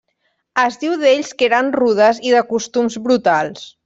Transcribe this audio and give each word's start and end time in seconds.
Es 0.61 0.77
diu 0.83 0.95
d'ells 1.01 1.29
que 1.41 1.45
eren 1.49 1.69
rudes 1.77 2.21
i 2.31 2.37
de 2.37 2.41
costums 2.55 2.97
brutals. 3.05 3.67